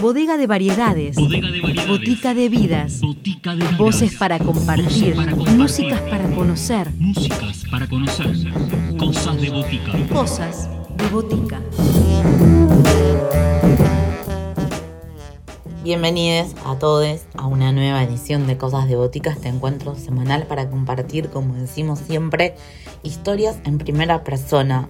Bodega 0.00 0.36
de 0.36 0.46
variedades. 0.46 1.16
Bodega 1.16 1.50
de 1.50 1.60
variedades. 1.60 1.88
Botica 1.88 2.34
de 2.34 2.48
vidas. 2.50 3.00
Botica 3.00 3.50
de 3.52 3.56
vidas. 3.56 3.78
Voces 3.78 4.14
para 4.16 4.38
compartir. 4.38 5.14
Voces 5.14 5.16
para 5.16 5.30
compartir. 5.32 5.56
Músicas 5.56 6.00
para 6.02 6.30
conocer. 6.34 6.90
Músicas 6.98 7.64
para 7.70 7.86
conocer. 7.86 8.36
Cosas 8.98 9.40
de 9.40 9.50
botica. 9.50 9.92
Cosas 10.12 10.68
de 10.96 11.08
botica. 11.08 11.60
Bienvenidos 15.82 16.54
a 16.66 16.78
todos 16.78 17.22
a 17.34 17.46
una 17.46 17.72
nueva 17.72 18.02
edición 18.02 18.46
de 18.46 18.58
Cosas 18.58 18.88
de 18.88 18.96
Botica, 18.96 19.30
este 19.30 19.48
encuentro 19.48 19.94
semanal 19.94 20.46
para 20.46 20.68
compartir, 20.68 21.28
como 21.30 21.54
decimos 21.54 22.00
siempre, 22.00 22.56
historias 23.02 23.56
en 23.64 23.78
primera 23.78 24.24
persona. 24.24 24.88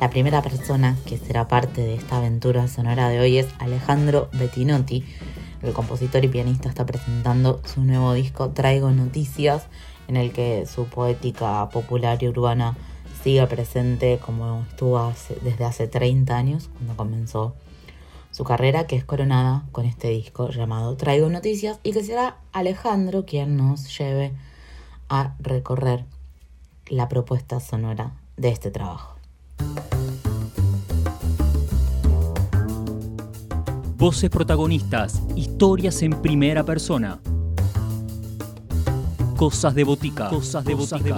La 0.00 0.10
primera 0.10 0.42
persona 0.42 0.96
que 1.06 1.16
será 1.16 1.48
parte 1.48 1.80
de 1.80 1.94
esta 1.94 2.18
aventura 2.18 2.68
sonora 2.68 3.08
de 3.08 3.20
hoy 3.20 3.38
es 3.38 3.46
Alejandro 3.58 4.28
Bettinotti. 4.32 5.04
El 5.62 5.72
compositor 5.72 6.24
y 6.24 6.28
pianista 6.28 6.68
está 6.68 6.84
presentando 6.84 7.62
su 7.64 7.82
nuevo 7.82 8.12
disco 8.12 8.50
Traigo 8.50 8.90
Noticias, 8.90 9.66
en 10.08 10.16
el 10.16 10.32
que 10.32 10.66
su 10.66 10.86
poética 10.86 11.68
popular 11.70 12.22
y 12.22 12.28
urbana 12.28 12.76
sigue 13.22 13.46
presente 13.46 14.18
como 14.18 14.66
estuvo 14.68 15.12
desde 15.42 15.64
hace 15.64 15.86
30 15.86 16.36
años, 16.36 16.68
cuando 16.74 16.96
comenzó 16.96 17.54
su 18.30 18.44
carrera, 18.44 18.86
que 18.86 18.96
es 18.96 19.04
coronada 19.04 19.64
con 19.72 19.86
este 19.86 20.08
disco 20.08 20.50
llamado 20.50 20.96
Traigo 20.96 21.30
Noticias, 21.30 21.78
y 21.82 21.92
que 21.92 22.02
será 22.02 22.38
Alejandro 22.52 23.24
quien 23.24 23.56
nos 23.56 23.96
lleve 23.96 24.32
a 25.08 25.34
recorrer 25.38 26.04
la 26.88 27.08
propuesta 27.08 27.60
sonora 27.60 28.12
de 28.36 28.48
este 28.48 28.70
trabajo. 28.70 29.13
Voces 33.96 34.28
protagonistas. 34.28 35.22
Historias 35.34 36.02
en 36.02 36.20
primera 36.20 36.62
persona. 36.62 37.20
Cosas 39.34 39.74
de 39.74 39.82
botica. 39.82 40.28
Cosas 40.28 40.62
de 40.62 40.74
botica. 40.74 41.16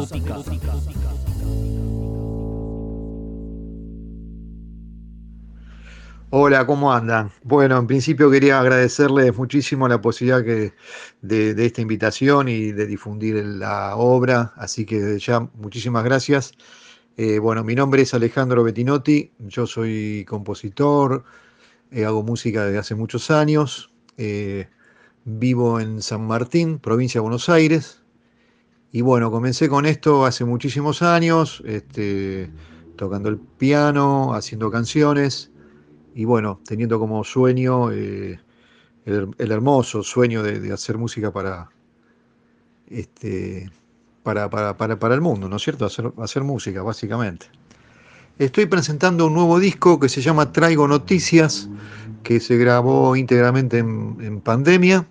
Hola, 6.31 6.65
¿cómo 6.65 6.93
andan? 6.93 7.33
Bueno, 7.43 7.77
en 7.77 7.89
principio 7.89 8.31
quería 8.31 8.61
agradecerles 8.61 9.37
muchísimo 9.37 9.89
la 9.89 10.01
posibilidad 10.01 10.45
que, 10.45 10.73
de, 11.23 11.55
de 11.55 11.67
esta 11.67 11.81
invitación 11.81 12.49
y 12.49 12.71
de 12.71 12.87
difundir 12.87 13.45
la 13.45 13.97
obra, 13.97 14.53
así 14.55 14.87
que 14.87 15.01
desde 15.01 15.19
ya 15.19 15.41
muchísimas 15.55 16.05
gracias. 16.05 16.53
Eh, 17.19 17.39
bueno, 17.39 17.65
mi 17.65 17.75
nombre 17.75 18.03
es 18.03 18.13
Alejandro 18.13 18.63
Bettinotti, 18.63 19.33
yo 19.39 19.67
soy 19.67 20.27
compositor, 20.29 21.25
eh, 21.91 22.05
hago 22.05 22.23
música 22.23 22.67
desde 22.67 22.77
hace 22.79 22.95
muchos 22.95 23.31
años, 23.31 23.91
eh, 24.19 24.69
vivo 25.25 25.81
en 25.81 26.03
San 26.03 26.27
Martín, 26.27 26.79
provincia 26.79 27.19
de 27.19 27.23
Buenos 27.23 27.49
Aires, 27.49 28.03
y 28.93 29.01
bueno, 29.01 29.31
comencé 29.31 29.71
con 29.71 29.87
esto 29.87 30.27
hace 30.27 30.45
muchísimos 30.45 31.01
años, 31.01 31.63
este, 31.65 32.51
tocando 32.97 33.31
el 33.31 33.39
piano, 33.39 34.35
haciendo 34.35 34.71
canciones 34.71 35.51
y 36.15 36.27
bueno, 36.27 36.61
teniendo 36.67 36.99
como 36.99 37.25
sueño 37.25 37.93
el, 37.93 38.41
el 39.07 39.53
hermoso 39.53 40.03
sueño 40.03 40.43
de, 40.43 40.61
de 40.61 40.73
hacer 40.73 40.99
música 40.99 41.33
para, 41.33 41.71
este, 42.89 43.71
para, 44.27 44.51
para, 44.51 44.77
para, 44.77 44.99
para 44.99 45.15
el 45.15 45.21
mundo, 45.21 45.49
¿no 45.49 45.55
es 45.55 45.63
cierto? 45.63 45.87
Hacer, 45.87 46.43
música, 46.43 46.83
básicamente. 46.83 47.47
Estoy 48.41 48.67
presentando 48.67 49.29
un 49.29 49.35
nuevo 49.35 49.61
disco 49.61 50.01
que 50.01 50.09
se 50.09 50.21
llama 50.21 50.51
Traigo 50.51 50.89
Noticias, 50.89 51.69
que 52.25 52.41
se 52.41 52.57
grabó 52.57 53.15
íntegramente 53.15 53.79
en, 53.79 54.17
en 54.21 54.41
pandemia 54.41 55.07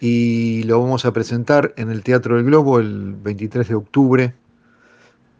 y 0.00 0.62
lo 0.62 0.80
vamos 0.80 1.04
a 1.04 1.12
presentar 1.12 1.74
en 1.76 1.90
el 1.90 2.02
Teatro 2.02 2.36
del 2.36 2.46
Globo 2.46 2.78
el 2.78 3.12
23 3.12 3.68
de 3.68 3.74
octubre 3.74 4.34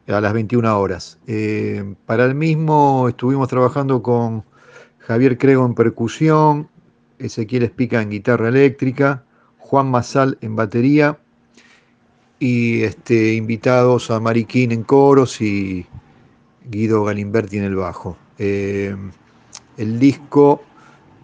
a 0.07 0.21
las 0.21 0.35
21 0.35 0.79
horas. 0.79 1.19
Eh, 1.27 1.95
para 2.05 2.27
el 2.27 2.35
mismo 2.35 3.09
estuvimos 3.09 3.49
trabajando 3.49 4.03
con 4.03 4.45
Javier 4.99 5.39
Crego 5.39 5.65
en 5.65 5.75
percusión, 5.75 6.69
Ezequiel 7.19 7.63
Espica 7.63 8.03
en 8.03 8.11
guitarra 8.11 8.49
eléctrica, 8.49 9.25
Juan 9.57 9.91
Mazal 9.91 10.37
en 10.43 10.55
batería 10.55 11.19
y 12.41 12.83
este, 12.83 13.35
invitados 13.35 14.11
a 14.11 14.19
Mariquín 14.19 14.73
en 14.73 14.83
coros 14.83 15.41
y 15.41 15.87
Guido 16.65 17.05
Galimberti 17.05 17.59
en 17.59 17.65
el 17.65 17.77
bajo. 17.77 18.17
Eh, 18.39 18.97
el 19.77 19.99
disco 20.01 20.65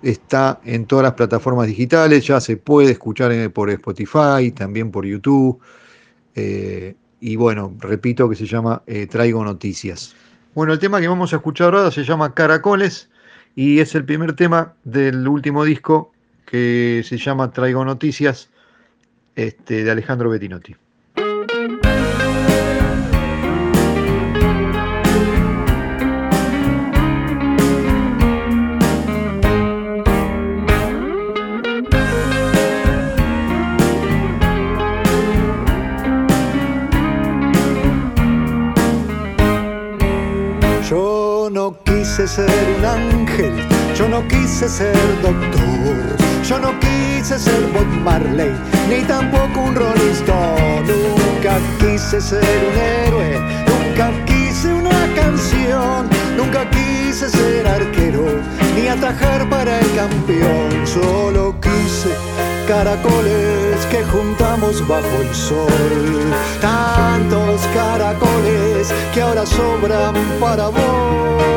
está 0.03 0.60
en 0.65 0.84
todas 0.84 1.04
las 1.04 1.15
plataformas 1.15 1.66
digitales, 1.66 2.27
ya 2.27 2.41
se 2.41 2.59
puede 2.59 2.93
escuchar 2.93 3.32
por 3.50 3.71
Spotify, 3.71 4.53
también 4.54 4.93
por 4.93 5.04
YouTube. 5.06 5.59
eh, 6.37 6.94
y 7.19 7.37
bueno, 7.37 7.75
repito 7.81 8.28
que 8.28 8.37
se 8.37 8.47
llama 8.47 8.83
eh, 8.87 9.06
Traigo 9.06 9.43
Noticias. 9.43 10.15
Bueno, 10.54 10.75
el 10.75 10.78
tema 10.78 11.00
que 11.00 11.09
vamos 11.09 11.33
a 11.33 11.37
escuchar 11.37 11.75
ahora 11.75 11.91
se 11.91 12.04
llama 12.04 12.34
Caracoles 12.34 13.10
y 13.54 13.81
es 13.81 13.94
el 13.94 14.04
primer 14.04 14.34
tema 14.34 14.75
del 14.84 15.27
último 15.27 15.65
disco 15.65 16.12
que 16.44 17.03
se 17.04 17.16
llama 17.16 17.50
Traigo 17.53 17.84
Noticias 17.84 18.50
este, 19.34 19.83
de 19.83 19.91
Alejandro 19.91 20.28
Bettinotti. 20.28 20.77
Quise 42.16 42.28
ser 42.28 42.75
un 42.78 42.82
ángel, 42.82 43.53
yo 43.94 44.09
no 44.09 44.27
quise 44.27 44.66
ser 44.71 44.97
doctor, 45.21 46.16
yo 46.49 46.59
no 46.59 46.72
quise 46.81 47.38
ser 47.38 47.60
Bob 47.75 47.87
Marley, 48.04 48.53
ni 48.88 49.03
tampoco 49.03 49.60
un 49.60 49.75
Rolling 49.75 50.12
Stone. 50.12 50.87
Nunca 50.87 51.59
quise 51.78 52.19
ser 52.19 52.41
un 52.41 52.78
héroe, 53.04 53.38
nunca 53.69 54.10
quise 54.25 54.72
una 54.72 55.06
canción, 55.15 56.09
nunca 56.38 56.65
quise 56.71 57.28
ser 57.28 57.66
arquero, 57.66 58.41
ni 58.75 58.88
atajar 58.88 59.47
para 59.50 59.78
el 59.78 59.94
campeón. 59.94 60.87
Solo 60.87 61.54
quise 61.60 62.15
caracoles 62.66 63.45
juntamos 64.12 64.86
bajo 64.86 65.22
el 65.22 65.34
sol. 65.34 65.66
Tantos 66.60 67.60
caracoles 67.74 68.92
que 69.12 69.20
ahora 69.20 69.46
sobran 69.46 70.14
para 70.40 70.68
vos. 70.68 71.56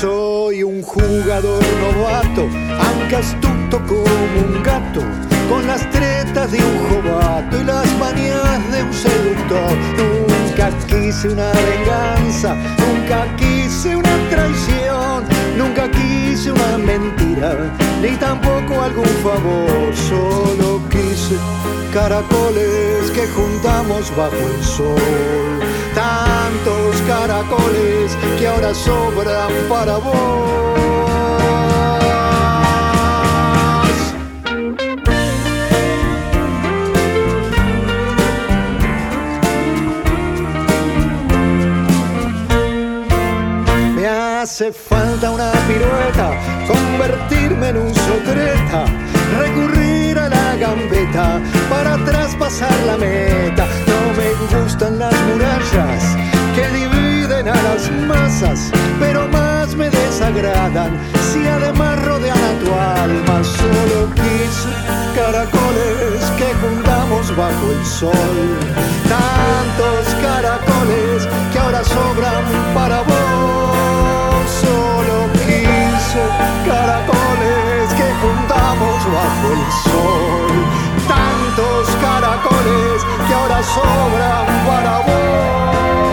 Soy 0.00 0.62
un 0.62 0.82
jugador 0.82 1.62
novato, 1.80 2.48
aunque 2.86 3.16
astuto 3.16 3.80
como 3.86 4.36
un 4.46 4.62
gato, 4.62 5.00
con 5.48 5.66
las 5.66 5.88
tretas 5.90 6.50
de 6.50 6.58
un 6.58 6.78
jovato 6.88 7.60
y 7.60 7.64
las 7.64 7.86
manías 7.98 8.72
de 8.72 8.82
un 8.82 8.92
seductor. 8.92 9.72
Nunca 9.96 10.70
quise 10.86 11.28
una 11.28 11.50
venganza, 11.52 12.54
nunca 12.78 13.26
quise 13.36 13.96
una 13.96 14.16
traición, 14.30 15.24
nunca 15.56 15.90
quise 15.90 16.52
una 16.52 16.78
mentira, 16.78 17.72
ni 18.00 18.16
tampoco 18.16 18.82
algún 18.82 19.12
favor. 19.22 19.94
Solo 19.94 20.80
quise 20.90 21.36
caracoles 21.92 23.10
que 23.12 23.26
juntamos 23.28 24.14
bajo 24.16 24.36
el 24.36 24.64
sol. 24.64 25.60
Tantos 25.94 27.00
caracoles 27.06 28.16
que 28.38 28.48
ahora 28.48 28.74
sobran 28.74 29.52
para 29.68 29.98
vos. 29.98 30.84
Hace 44.44 44.70
falta 44.70 45.30
una 45.30 45.50
pirueta, 45.66 46.38
convertirme 46.66 47.70
en 47.70 47.78
un 47.78 47.94
sotreta, 47.94 48.84
recurrir 49.38 50.18
a 50.18 50.28
la 50.28 50.56
gambeta 50.56 51.40
para 51.70 51.96
traspasar 52.04 52.70
la 52.86 52.98
meta. 52.98 53.66
No 53.86 54.00
me 54.18 54.60
gustan 54.60 54.98
las 54.98 55.14
murallas 55.28 56.02
que 56.54 56.68
dividen 56.78 57.48
a 57.48 57.54
las 57.54 57.90
masas, 58.06 58.70
pero 59.00 59.26
más 59.28 59.74
me 59.76 59.88
desagradan 59.88 60.92
si 61.32 61.48
además 61.48 62.04
rodean 62.04 62.36
a 62.36 62.52
tu 62.62 62.70
alma. 63.00 63.42
Solo 63.42 64.12
quise 64.14 64.68
caracoles 65.16 65.74
bajo 67.34 67.70
el 67.72 67.84
sol. 67.86 68.12
Tantos 69.08 70.14
caracoles 70.22 71.26
que 71.50 71.58
ahora 71.58 71.82
sobran 71.82 72.74
para 72.74 73.00
vos. 73.00 73.83
Caracoles 76.14 77.92
que 77.96 78.08
juntamos 78.22 79.04
bajo 79.12 79.46
el 79.50 79.64
sol. 79.82 80.52
Tantos 81.08 81.88
caracoles 82.00 83.02
que 83.26 83.34
ahora 83.34 83.60
sobran 83.64 84.46
para 84.64 84.98
vos. 84.98 86.03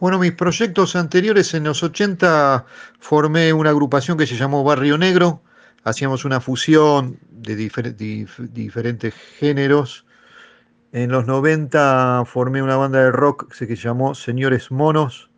Bueno, 0.00 0.18
mis 0.18 0.32
proyectos 0.32 0.96
anteriores 0.96 1.52
en 1.52 1.64
los 1.64 1.82
80 1.82 2.64
formé 3.00 3.52
una 3.52 3.68
agrupación 3.68 4.16
que 4.16 4.26
se 4.26 4.34
llamó 4.34 4.64
Barrio 4.64 4.96
Negro. 4.96 5.42
Hacíamos 5.84 6.24
una 6.24 6.40
fusión 6.40 7.18
de 7.30 7.54
difer 7.54 7.94
dif 7.94 8.40
diferentes 8.40 9.12
géneros. 9.12 10.06
En 10.92 11.10
los 11.10 11.26
90 11.26 12.22
formé 12.24 12.62
una 12.62 12.76
banda 12.76 13.04
de 13.04 13.10
rock 13.10 13.54
que 13.54 13.76
se 13.76 13.76
llamó 13.76 14.14
Señores 14.14 14.70
Monos, 14.70 15.28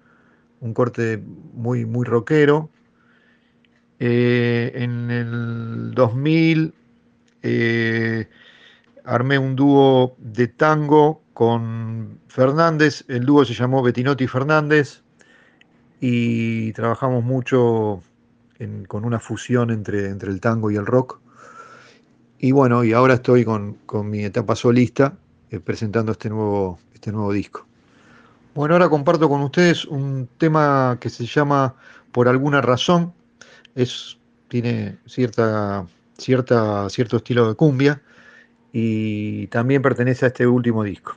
un 0.60 0.74
corte 0.74 1.20
muy, 1.54 1.84
muy 1.84 2.06
rockero. 2.06 2.70
Eh, 3.98 4.70
en 4.76 5.10
el 5.10 5.90
2000 5.92 6.72
eh, 7.42 8.28
armé 9.04 9.38
un 9.38 9.56
dúo 9.56 10.16
de 10.18 10.48
tango 10.48 11.22
con 11.34 12.20
Fernández, 12.28 13.04
el 13.08 13.24
dúo 13.24 13.44
se 13.44 13.54
llamó 13.54 13.82
Betinotti 13.82 14.26
Fernández 14.26 15.02
y 16.00 16.72
trabajamos 16.72 17.24
mucho 17.24 18.02
con 18.86 19.04
una 19.04 19.18
fusión 19.18 19.70
entre, 19.70 20.08
entre, 20.08 20.30
el 20.30 20.40
tango 20.40 20.70
y 20.70 20.76
el 20.76 20.86
rock. 20.86 21.18
Y 22.38 22.52
bueno, 22.52 22.84
y 22.84 22.92
ahora 22.92 23.14
estoy 23.14 23.44
con, 23.44 23.74
con 23.86 24.08
mi 24.08 24.24
etapa 24.24 24.54
solista 24.54 25.16
eh, 25.50 25.58
presentando 25.58 26.12
este 26.12 26.28
nuevo, 26.28 26.78
este 26.94 27.10
nuevo 27.10 27.32
disco. 27.32 27.66
Bueno, 28.54 28.74
ahora 28.74 28.88
comparto 28.88 29.28
con 29.28 29.40
ustedes 29.42 29.84
un 29.84 30.28
tema 30.38 30.98
que 31.00 31.08
se 31.08 31.26
llama 31.26 31.74
Por 32.12 32.28
alguna 32.28 32.60
razón. 32.60 33.12
Es, 33.74 34.18
tiene 34.48 34.98
cierta, 35.06 35.86
cierta, 36.18 36.88
cierto 36.90 37.16
estilo 37.16 37.48
de 37.48 37.54
cumbia 37.54 38.02
y 38.72 39.46
también 39.48 39.82
pertenece 39.82 40.24
a 40.24 40.28
este 40.28 40.46
último 40.46 40.84
disco. 40.84 41.16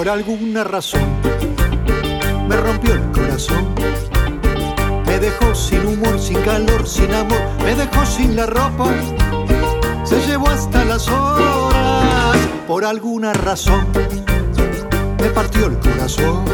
Por 0.00 0.08
alguna 0.08 0.64
razón 0.64 1.02
me 2.48 2.56
rompió 2.56 2.94
el 2.94 3.02
corazón. 3.12 3.74
Me 5.04 5.18
dejó 5.18 5.54
sin 5.54 5.84
humor, 5.84 6.18
sin 6.18 6.40
calor, 6.40 6.88
sin 6.88 7.12
amor, 7.12 7.38
me 7.62 7.74
dejó 7.74 8.06
sin 8.06 8.34
la 8.34 8.46
ropa. 8.46 8.94
Se 10.04 10.18
llevó 10.26 10.48
hasta 10.48 10.86
las 10.86 11.06
horas 11.06 12.38
por 12.66 12.86
alguna 12.86 13.34
razón. 13.34 13.86
Me 15.20 15.28
partió 15.34 15.66
el 15.66 15.78
corazón. 15.78 16.44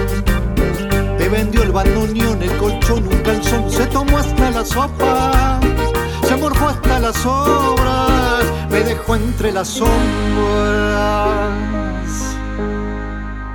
Me 1.17 1.29
vendió 1.29 1.63
el 1.63 1.71
bandoneón, 1.71 2.43
el 2.43 2.57
colchón, 2.57 3.07
un 3.07 3.19
calzón. 3.21 3.71
Se 3.71 3.87
tomó 3.87 4.19
hasta 4.19 4.51
la 4.51 4.65
sopa. 4.65 5.61
Se 6.27 6.35
morfó 6.35 6.67
hasta 6.71 6.99
las 6.99 7.25
obras. 7.25 8.45
Me 8.71 8.81
dejó 8.81 9.15
entre 9.15 9.53
las 9.53 9.69
sombras 9.69 11.47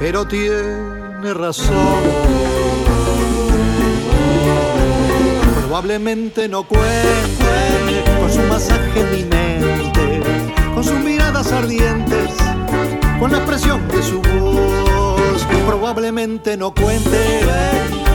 pero 0.02 0.26
tiene 0.26 1.32
razón. 1.36 1.78
Probablemente 5.60 6.50
no 6.50 6.64
cuente 6.64 8.04
con 8.20 8.32
su 8.32 8.42
masaje 8.50 9.04
mente, 9.30 10.22
con 10.74 10.84
sus 10.84 10.96
miradas 10.96 11.52
ardientes, 11.52 12.32
con 13.20 13.32
la 13.32 13.38
expresión 13.38 13.88
de 13.90 14.02
su 14.02 14.20
voz. 14.24 15.46
Probablemente 15.68 16.58
no 16.58 16.74
cuente 16.74 17.42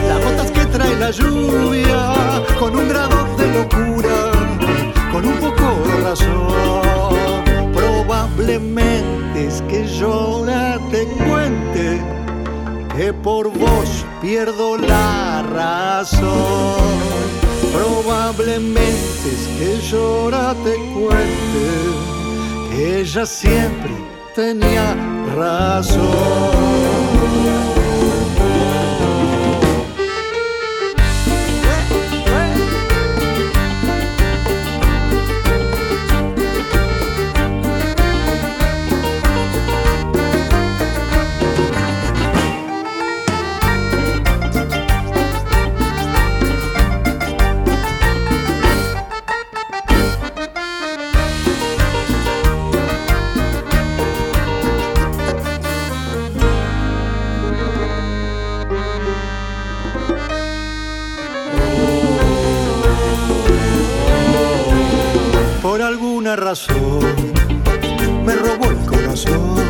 las 0.09 0.23
gotas 0.23 0.51
que 0.51 0.65
trae 0.65 0.93
la 0.97 1.11
lluvia, 1.11 2.13
con 2.59 2.75
un 2.75 2.89
grado 2.89 3.15
de 3.37 3.47
locura, 3.53 4.31
con 5.11 5.25
un 5.25 5.37
poco 5.37 5.87
de 5.87 6.01
razón. 6.03 7.71
Probablemente 7.73 9.16
es 9.45 9.61
que 9.63 9.85
llora 9.85 10.79
te 10.91 11.05
cuente 11.05 12.01
que 12.95 13.13
por 13.13 13.49
vos 13.51 14.05
pierdo 14.21 14.77
la 14.77 15.43
razón. 15.53 16.97
Probablemente 17.71 19.27
es 19.35 19.47
que 19.57 19.79
llora 19.89 20.55
te 20.63 20.75
cuente 20.93 21.65
que 22.71 23.01
ella 23.01 23.25
siempre 23.25 23.91
tenía 24.35 24.95
razón. 25.35 26.97
Razón. 66.35 66.99
Me 68.25 68.33
robó 68.35 68.71
el 68.71 68.85
corazón. 68.85 69.63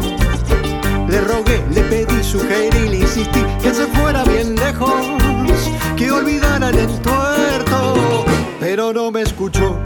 Le 1.07 1.21
rogué, 1.21 1.63
le 1.71 1.81
pedí, 1.83 2.23
sugerí, 2.23 2.89
le 2.89 2.97
insistí 2.97 3.41
que 3.61 3.73
se 3.73 3.85
fuera 3.87 4.23
bien 4.23 4.55
lejos, 4.55 5.05
que 5.95 6.11
olvidara 6.11 6.69
el 6.69 6.79
entuerto, 6.79 8.25
pero 8.59 8.91
no 8.91 9.11
me 9.11 9.21
escuchó. 9.21 9.79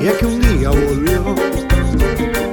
Y 0.00 0.06
es 0.06 0.14
que 0.14 0.26
un 0.26 0.40
día 0.40 0.70
volvió, 0.70 1.34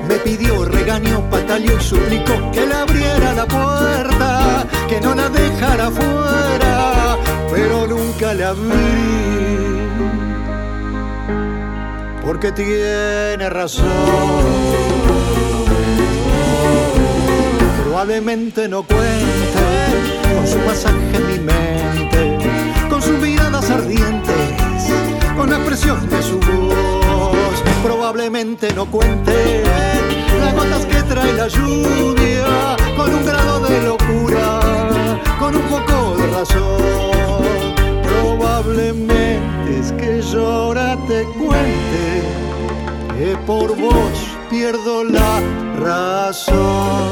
me 0.08 0.16
pidió, 0.16 0.66
regañó, 0.66 1.28
pataleó 1.30 1.78
y 1.78 1.84
suplicó 1.84 2.52
que 2.52 2.68
le 2.68 2.74
abriera 2.74 3.34
la 3.34 3.48
puerta, 3.48 4.68
que 4.88 5.02
no 5.02 5.16
la 5.16 5.30
dejara 5.30 5.90
fuera, 5.90 7.18
pero 7.52 7.88
nunca 7.88 8.34
le 8.34 8.44
abrí 8.44 9.80
porque 12.30 12.52
tiene 12.52 13.50
razón. 13.50 13.88
Probablemente 17.82 18.70
no 18.70 18.84
cuente 18.84 19.64
con 20.36 20.46
su 20.48 20.60
pasaje 20.60 21.16
en 21.16 21.26
mi 21.26 21.40
mente, 21.40 22.38
con 22.88 23.02
sus 23.02 23.18
miradas 23.18 23.68
ardientes, 23.72 24.36
con 25.36 25.50
la 25.50 25.56
expresión 25.56 26.08
de 26.08 26.22
su 26.22 26.40
voz. 26.40 27.64
Probablemente 27.82 28.74
no 28.76 28.86
cuente 28.86 29.29
pierdo 44.72 45.04
la 45.04 45.42
razón. 45.80 47.10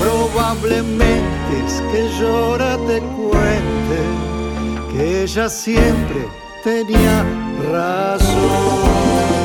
Probablemente 0.00 1.52
es 1.64 1.80
que 1.92 2.08
llora 2.18 2.76
te 2.78 3.00
cuente 3.00 4.00
que 4.90 5.22
ella 5.22 5.48
siempre 5.48 6.26
tenía 6.64 7.24
razón. 7.70 9.37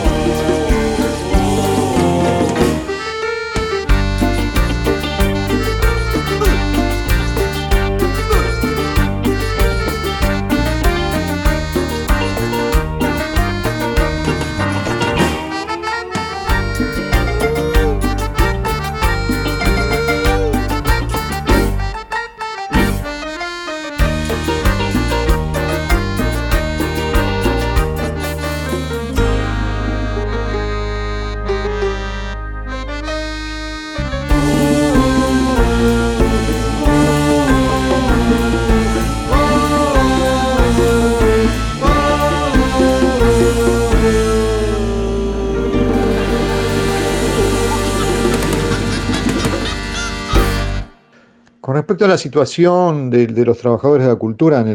Respecto 51.71 52.03
a 52.03 52.09
la 52.09 52.17
situación 52.17 53.09
de, 53.09 53.27
los 53.45 53.57
trabajadores 53.57 54.05
de 54.05 54.11
la 54.11 54.19
cultura 54.19 54.59
en 54.59 54.67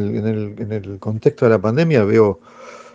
el, 0.73 0.99
contexto 0.99 1.45
de 1.45 1.51
la 1.51 1.61
pandemia, 1.61 2.03
veo 2.03 2.41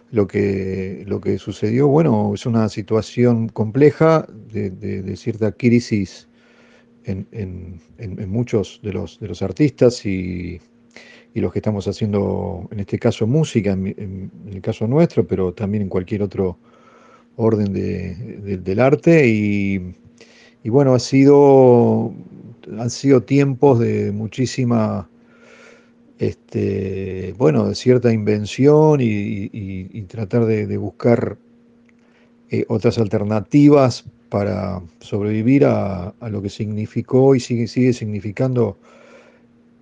lo 0.09 0.25
que, 0.25 1.03
lo 1.05 1.21
que 1.21 1.37
sucedió. 1.37 1.87
Bueno, 1.87 2.31
es 2.33 2.47
una 2.47 2.69
situación 2.69 3.49
compleja 3.49 4.25
de, 4.51 5.15
cierta 5.15 5.51
crisis 5.51 6.27
en, 7.03 7.79
muchos 8.27 8.79
de 8.81 8.93
los, 8.93 9.19
de 9.19 9.27
los 9.27 9.43
artistas 9.43 10.03
y, 10.07 10.59
los 11.35 11.51
que 11.53 11.59
estamos 11.59 11.87
haciendo, 11.87 12.67
en 12.71 12.79
este 12.79 12.97
caso, 12.97 13.27
música, 13.27 13.73
en, 13.73 14.31
el 14.51 14.61
caso 14.61 14.87
nuestro, 14.87 15.27
pero 15.27 15.53
también 15.53 15.83
en 15.83 15.89
cualquier 15.89 16.23
otro 16.23 16.57
orden 17.35 17.71
del 17.71 18.79
arte. 18.79 19.27
Y 19.27 20.69
bueno, 20.69 20.95
ha 20.95 20.99
sido 20.99 22.11
han 22.79 22.89
sido 22.89 23.23
tiempos 23.23 23.79
de 23.79 24.11
muchísima, 24.11 25.09
este, 26.19 27.33
bueno, 27.37 27.67
de 27.67 27.75
cierta 27.75 28.11
invención 28.11 28.99
y, 29.01 30.01
tratar 30.07 30.45
de, 30.45 30.77
buscar 30.77 31.37
eh, 32.49 32.65
otras 32.67 32.97
alternativas 32.99 34.05
para 34.29 34.81
sobrevivir 34.99 35.65
a, 35.65 36.13
lo 36.29 36.41
que 36.41 36.49
significó 36.49 37.35
y 37.35 37.39
sigue, 37.39 37.93
significando 37.93 38.77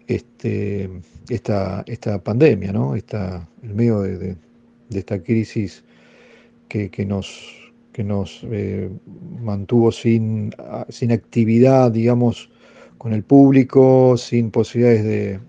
este, 0.07 0.89
esta, 1.29 1.83
esta 1.87 2.21
pandemia, 2.23 2.71
¿no? 2.71 2.95
Esta, 2.95 3.47
el 3.63 3.73
medio 3.73 4.01
de, 4.01 4.35
esta 4.89 5.21
crisis 5.21 5.83
que, 6.67 7.05
nos, 7.05 7.71
que 7.93 8.03
nos 8.03 8.45
eh, 8.49 8.89
mantuvo 9.41 9.91
sin, 9.91 10.53
sin 10.89 11.11
actividad, 11.11 11.91
digamos, 11.91 12.49
con 13.01 13.13
el 13.13 13.23
público, 13.23 14.15
sin 14.15 14.51
posibilidades 14.51 15.39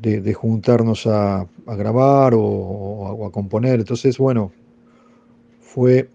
de, 0.00 0.20
de, 0.20 0.32
juntarnos 0.32 1.08
a, 1.08 1.44
grabar 1.66 2.34
o, 2.36 3.26
a, 3.26 3.32
componer. 3.32 3.80
Entonces, 3.80 4.16
bueno, 4.16 4.52
fue 5.60 6.08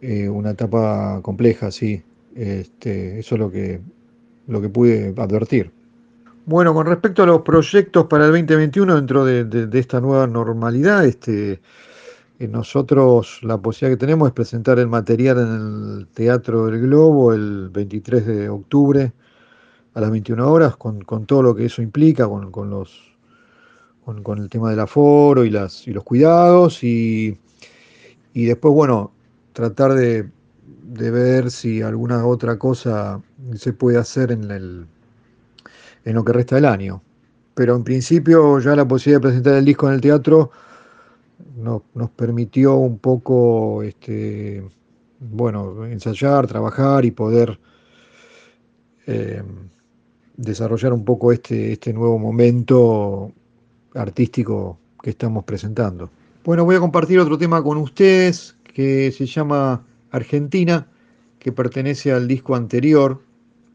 eh, 0.00 0.28
una 0.28 0.50
etapa 0.50 1.20
compleja, 1.22 1.70
sí. 1.70 2.02
Este, 2.34 3.20
eso 3.20 3.36
es 3.36 3.38
lo 3.38 3.52
que, 3.52 3.80
lo 4.48 4.60
que 4.60 4.68
pude 4.68 5.14
advertir. 5.16 5.70
Bueno, 6.44 6.74
con 6.74 6.84
respecto 6.88 7.22
a 7.22 7.26
los 7.26 7.42
proyectos 7.42 8.06
para 8.06 8.24
el 8.24 8.32
2021 8.32 8.96
dentro 8.96 9.24
de, 9.24 9.78
esta 9.78 10.00
nueva 10.00 10.26
normalidad, 10.26 11.04
este, 11.04 11.60
nosotros 12.38 13.38
la 13.42 13.58
posibilidad 13.58 13.96
que 13.96 14.06
tenemos 14.06 14.28
es 14.28 14.34
presentar 14.34 14.78
el 14.78 14.88
material 14.88 15.38
en 15.38 15.98
el 15.98 16.06
Teatro 16.08 16.66
del 16.66 16.80
Globo 16.80 17.32
el 17.32 17.70
23 17.70 18.26
de 18.26 18.48
octubre 18.48 19.12
a 19.94 20.00
las 20.00 20.10
21 20.10 20.50
horas, 20.50 20.76
con, 20.76 21.26
todo 21.26 21.42
lo 21.42 21.54
que 21.54 21.66
eso 21.66 21.80
implica, 21.80 22.28
con, 22.28 22.70
los, 22.70 23.16
con, 24.04 24.38
el 24.38 24.48
tema 24.48 24.70
del 24.70 24.80
aforo 24.80 25.44
y, 25.44 25.50
las, 25.50 25.86
y 25.86 25.92
los 25.92 26.02
cuidados, 26.02 26.82
y, 26.82 27.38
después, 28.34 28.74
bueno, 28.74 29.12
tratar 29.52 29.94
de, 29.94 30.28
ver 30.82 31.50
si 31.52 31.80
alguna 31.80 32.26
otra 32.26 32.58
cosa 32.58 33.22
se 33.54 33.72
puede 33.72 33.98
hacer 33.98 34.32
en, 34.32 34.50
el, 34.50 34.86
en 36.04 36.14
lo 36.14 36.24
que 36.24 36.32
resta 36.32 36.56
del 36.56 36.66
año. 36.66 37.00
Pero 37.54 37.76
en 37.76 37.84
principio 37.84 38.58
ya 38.58 38.74
la 38.74 38.86
posibilidad 38.88 39.20
de 39.20 39.28
presentar 39.28 39.54
el 39.54 39.64
disco 39.64 39.86
en 39.86 39.94
el 39.94 40.00
teatro 40.00 40.50
nos 41.56 42.10
permitió 42.10 42.76
un 42.76 42.98
poco, 42.98 43.82
este, 43.82 44.64
bueno, 45.20 45.86
ensayar, 45.86 46.46
trabajar 46.46 47.04
y 47.04 47.10
poder 47.10 47.58
eh, 49.06 49.42
desarrollar 50.36 50.92
un 50.92 51.04
poco 51.04 51.32
este, 51.32 51.72
este 51.72 51.92
nuevo 51.92 52.18
momento 52.18 53.32
artístico 53.94 54.78
que 55.02 55.10
estamos 55.10 55.44
presentando. 55.44 56.10
Bueno, 56.44 56.64
voy 56.64 56.76
a 56.76 56.80
compartir 56.80 57.18
otro 57.18 57.38
tema 57.38 57.62
con 57.62 57.78
ustedes 57.78 58.56
que 58.64 59.12
se 59.12 59.26
llama 59.26 59.86
Argentina, 60.10 60.86
que 61.38 61.52
pertenece 61.52 62.12
al 62.12 62.26
disco 62.28 62.54
anterior. 62.54 63.22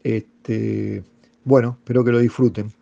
Este, 0.04 1.02
bueno, 1.44 1.76
espero 1.80 2.04
que 2.04 2.12
lo 2.12 2.18
disfruten. 2.18 2.72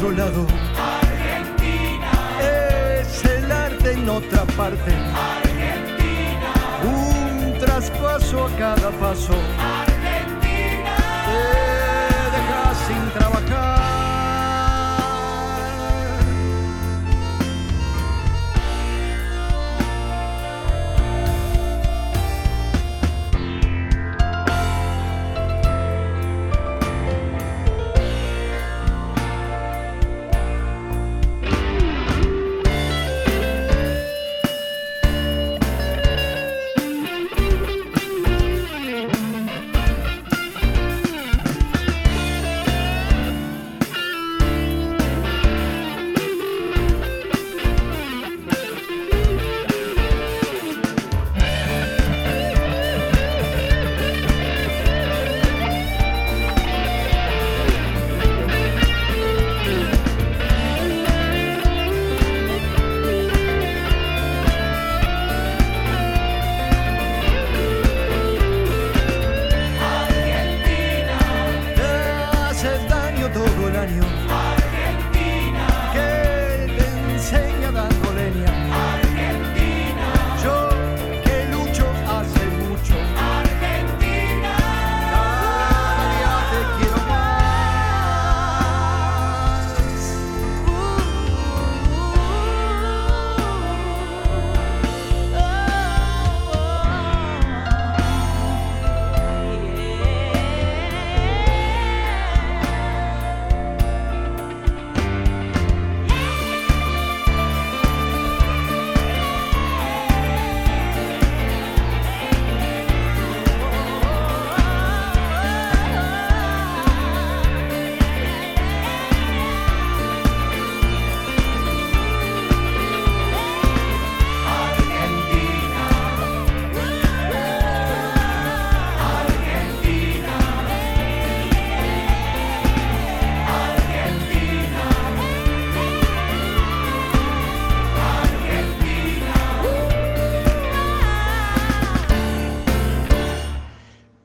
Otro 0.00 0.12
lado. 0.12 0.46
Argentina. 0.78 2.10
Es 2.40 3.22
el 3.24 3.52
arte 3.52 3.92
en 3.92 4.08
otra 4.08 4.44
parte. 4.56 4.92
Argentina. 5.42 6.52
Un 6.82 7.58
traspaso 7.58 8.46
a 8.46 8.50
cada 8.56 8.90
paso. 8.92 9.34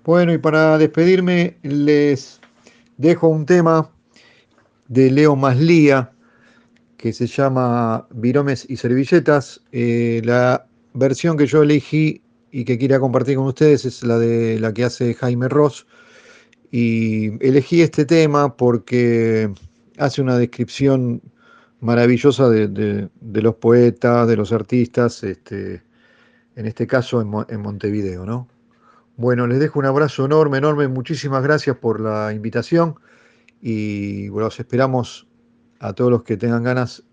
Bueno, 0.06 0.34
y 0.34 0.38
para 0.38 0.78
despedirme 0.78 1.58
les 1.64 2.40
dejo 2.98 3.28
un 3.28 3.48
tema 3.48 3.90
de 4.88 5.10
Leo 5.10 5.36
Maslía 5.36 6.12
que 6.96 7.12
se 7.12 7.26
llama 7.26 8.08
Viromes 8.12 8.68
y 8.70 8.78
Servilletas. 8.78 9.62
Eh, 9.72 10.22
la 10.24 10.68
versión 10.94 11.38
que 11.38 11.48
yo 11.48 11.64
elegí 11.64 12.22
y 12.52 12.66
que 12.66 12.78
quería 12.78 13.00
compartir 13.00 13.38
con 13.38 13.48
ustedes 13.48 13.84
es 13.86 14.04
la 14.04 14.20
de 14.20 14.60
la 14.60 14.72
que 14.76 14.84
hace 14.84 15.16
Jaime 15.16 15.50
Ross. 15.50 15.88
Y 16.70 17.44
elegí 17.44 17.82
este 17.82 18.06
tema 18.06 18.56
porque 18.56 19.52
hace 19.98 20.22
una 20.22 20.38
descripción 20.38 21.20
maravillosa 21.80 22.48
de, 22.50 23.10
los 23.22 23.56
poetas, 23.56 24.28
de 24.28 24.38
los 24.38 24.52
artistas, 24.52 25.24
este, 25.24 25.82
en 26.56 26.68
este 26.68 26.86
caso 26.86 27.22
en, 27.22 27.32
en 27.50 27.62
Montevideo, 27.62 28.24
¿no? 28.24 28.55
Bueno, 29.18 29.48
les 29.48 29.60
dejo 29.60 29.80
un 29.80 29.86
abrazo 29.86 30.26
enorme, 30.26 30.58
enorme. 30.58 30.90
Muchísimas 30.90 31.42
gracias 31.42 31.78
por 31.78 32.02
la 32.02 32.34
invitación 32.34 32.96
y 33.62 34.28
bueno, 34.28 34.48
los 34.48 34.60
esperamos 34.60 35.26
a 35.80 35.94
todos 35.94 36.12
los 36.12 36.24
que 36.24 36.36
tengan 36.36 36.64
ganas 36.64 37.04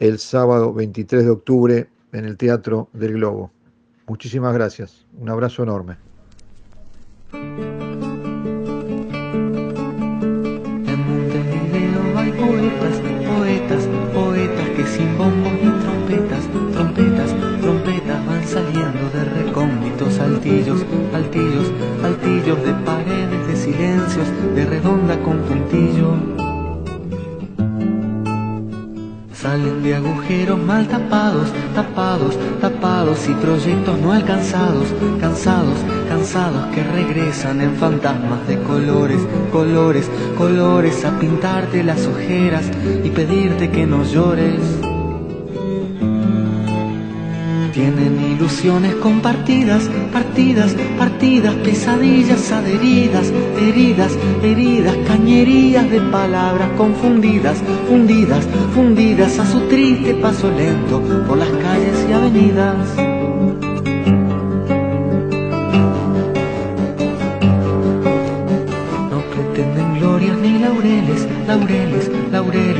el 0.00 0.18
sábado 0.18 0.74
23 0.74 1.24
de 1.24 1.30
octubre 1.30 1.88
en 2.12 2.24
el 2.24 2.36
Teatro 2.36 2.88
del 2.92 3.12
Globo. 3.14 3.52
Muchísimas 4.08 4.52
gracias. 4.52 5.06
Un 5.16 5.28
abrazo 5.28 5.62
enorme. 5.62 5.96
En 7.32 7.78
hay 12.16 12.32
poetas, 12.32 13.00
poetas, 13.28 13.88
poetas 14.12 14.68
que 14.70 14.86
sin 14.86 15.16
altillos, 20.48 20.82
altillos, 21.14 21.72
altillos 22.02 22.64
de 22.64 22.72
paredes, 22.84 23.46
de 23.48 23.56
silencios, 23.56 24.26
de 24.54 24.64
redonda 24.64 25.18
con 25.20 25.40
puntillo. 25.40 26.14
Salen 29.34 29.82
de 29.82 29.94
agujeros 29.94 30.58
mal 30.58 30.88
tapados, 30.88 31.52
tapados, 31.74 32.36
tapados 32.62 33.28
y 33.28 33.34
proyectos 33.34 34.00
no 34.00 34.12
alcanzados, 34.12 34.86
cansados, 35.20 35.78
cansados 36.08 36.64
que 36.74 36.82
regresan 36.82 37.60
en 37.60 37.76
fantasmas 37.76 38.48
de 38.48 38.58
colores, 38.62 39.20
colores, 39.52 40.10
colores 40.38 41.04
a 41.04 41.18
pintarte 41.18 41.84
las 41.84 42.06
ojeras 42.06 42.70
y 43.04 43.10
pedirte 43.10 43.70
que 43.70 43.86
no 43.86 44.02
llores. 44.02 44.62
Tienen 47.72 48.27
ilusiones 48.48 48.94
compartidas, 48.94 49.90
partidas, 50.10 50.74
partidas, 50.96 51.54
pesadillas 51.56 52.50
adheridas, 52.50 53.30
heridas, 53.60 54.16
heridas, 54.42 54.96
cañerías 55.06 55.90
de 55.90 56.00
palabras 56.00 56.70
confundidas, 56.78 57.58
fundidas, 57.86 58.48
fundidas 58.74 59.38
a 59.38 59.44
su 59.44 59.60
triste 59.68 60.14
paso 60.14 60.50
lento 60.50 61.02
por 61.26 61.36
las 61.36 61.50
calles 61.50 62.06
y 62.08 62.12
avenidas. 62.14 63.07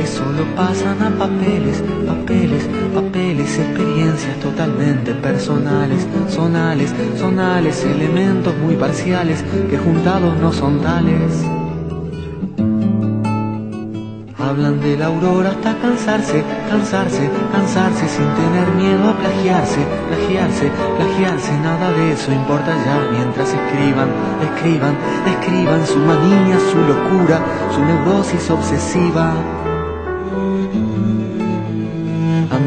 Solo 0.09 0.43
pasan 0.55 1.01
a 1.03 1.09
papeles, 1.11 1.83
papeles, 2.05 2.67
papeles, 2.93 3.59
experiencias 3.59 4.39
totalmente 4.39 5.13
personales, 5.13 6.07
sonales, 6.29 6.93
sonales, 7.17 7.83
elementos 7.85 8.53
muy 8.57 8.75
parciales 8.75 9.43
que 9.69 9.77
juntados 9.77 10.35
no 10.37 10.51
son 10.51 10.81
tales. 10.81 11.45
Hablan 14.39 14.79
de 14.81 14.97
la 14.97 15.07
aurora 15.07 15.49
hasta 15.49 15.77
cansarse, 15.77 16.43
cansarse, 16.69 17.29
cansarse 17.51 18.07
sin 18.07 18.25
tener 18.33 18.67
miedo 18.81 19.09
a 19.09 19.17
plagiarse, 19.17 19.79
plagiarse, 20.07 20.71
plagiarse, 20.97 21.51
nada 21.59 21.91
de 21.91 22.13
eso 22.13 22.31
importa 22.31 22.73
ya 22.83 22.97
mientras 23.11 23.49
escriban, 23.49 24.09
escriban, 24.41 24.95
escriban 25.27 25.85
su 25.85 25.99
manía, 25.99 26.57
su 26.71 26.77
locura, 26.77 27.39
su 27.75 27.85
neurosis 27.85 28.49
obsesiva. 28.49 29.33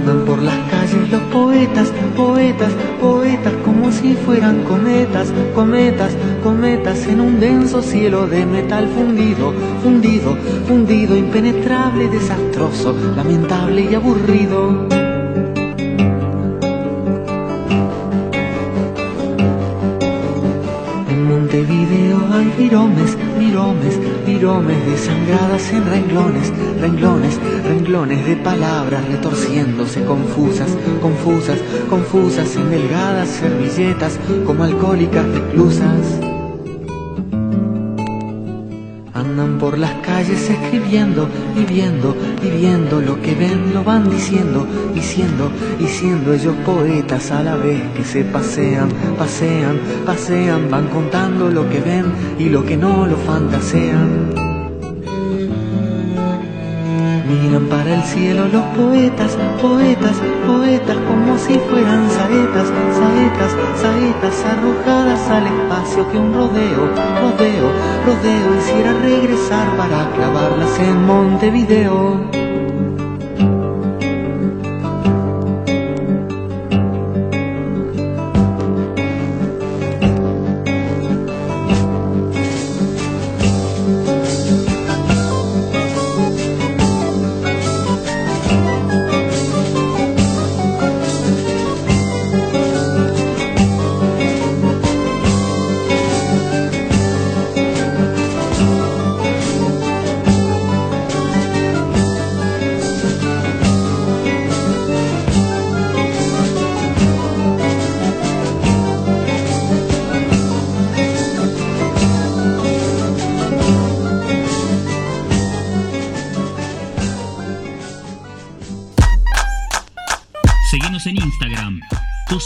Andan 0.03 0.25
por 0.25 0.43
las 0.43 0.57
calles 0.69 1.11
los 1.13 1.23
poetas, 1.33 1.93
poetas, 2.17 2.73
poetas 3.01 3.53
como 3.65 3.93
si 3.93 4.15
fueran 4.15 4.65
cometas, 4.65 5.33
cometas, 5.55 6.17
cometas 6.43 7.07
en 7.07 7.21
un 7.21 7.39
denso 7.39 7.81
cielo 7.81 8.27
de 8.27 8.45
metal 8.45 8.89
fundido, 8.89 9.53
fundido, 9.81 10.37
fundido, 10.67 11.17
impenetrable, 11.17 12.09
desastroso, 12.09 12.97
lamentable 13.15 13.87
y 13.93 13.95
aburrido. 13.95 15.12
Viromes, 22.57 23.17
viromes, 23.39 23.99
viromes 24.27 24.87
desangradas 24.87 25.73
en 25.73 25.85
renglones, 25.87 26.53
renglones, 26.81 27.39
renglones 27.65 28.27
de 28.27 28.37
palabras 28.37 29.07
retorciéndose 29.09 30.05
confusas, 30.05 30.77
confusas, 31.01 31.59
confusas 31.89 32.57
en 32.57 32.71
delgadas 32.71 33.29
servilletas 33.29 34.19
como 34.47 34.65
alcohólicas 34.65 35.27
reclusas. 35.27 36.32
Por 39.43 39.77
las 39.77 39.95
calles 39.95 40.49
escribiendo 40.49 41.29
y 41.57 41.65
viendo 41.65 42.17
y 42.45 42.51
viendo 42.51 43.01
lo 43.01 43.21
que 43.21 43.35
ven, 43.35 43.75
lo 43.75 43.83
van 43.83 44.09
diciendo, 44.09 44.65
diciendo, 44.95 45.51
diciendo 45.81 46.33
ellos 46.33 46.55
poetas 46.65 47.33
a 47.33 47.43
la 47.43 47.57
vez 47.57 47.81
que 47.97 48.05
se 48.05 48.23
pasean, 48.23 48.89
pasean, 49.19 49.81
pasean, 50.07 50.71
van 50.71 50.87
contando 50.89 51.49
lo 51.51 51.69
que 51.69 51.81
ven 51.81 52.07
y 52.39 52.51
lo 52.51 52.65
que 52.65 52.77
no 52.77 53.05
lo 53.05 53.17
fantasean. 53.17 54.32
Miran 57.33 57.67
para 57.67 57.95
el 57.95 58.03
cielo 58.03 58.47
los 58.49 58.63
poetas, 58.77 59.39
poetas, 59.61 60.17
poetas 60.47 60.97
como 61.09 61.39
si 61.39 61.55
fueran 61.71 62.11
saetas, 62.11 62.69
saetas, 63.01 63.57
saetas 63.81 64.45
arrojadas 64.45 65.31
al 65.31 65.47
espacio 65.47 66.11
que 66.11 66.19
un 66.19 66.35
rodeo, 66.35 66.83
rodeo, 67.23 67.73
rodeo 68.05 68.59
hiciera 68.59 68.93
regresar 69.01 69.67
para 69.79 70.11
clavarlas 70.15 70.79
en 70.79 71.07
Montevideo. 71.07 72.42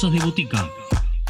Cosas 0.06 0.20
de 0.20 0.24
Botica. 0.24 0.70